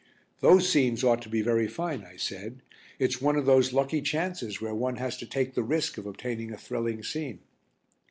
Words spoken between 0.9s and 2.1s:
ought to be very fine,"